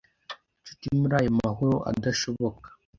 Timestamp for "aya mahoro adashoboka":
1.21-2.67